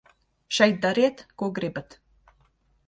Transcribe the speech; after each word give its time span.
Šeit 0.59 0.79
dariet, 0.85 1.21
ko 1.43 1.51
gribat. 1.59 1.99